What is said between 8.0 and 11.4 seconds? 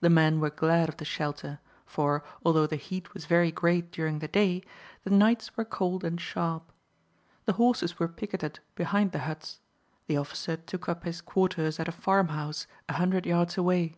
picketed behind the huts; the officer took up his